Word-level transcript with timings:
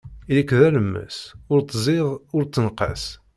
Ili-k 0.29 0.51
d 0.59 0.61
alemmas, 0.67 1.17
ur 1.51 1.59
ttzid, 1.61 2.07
ur 2.35 2.43
ttenqas. 2.45 3.03